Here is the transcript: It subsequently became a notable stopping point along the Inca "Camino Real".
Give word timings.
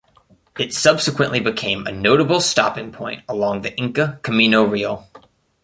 It 0.57 0.73
subsequently 0.73 1.39
became 1.39 1.85
a 1.85 1.91
notable 1.91 2.41
stopping 2.41 2.91
point 2.91 3.23
along 3.29 3.61
the 3.61 3.77
Inca 3.77 4.19
"Camino 4.23 4.63
Real". 4.63 5.07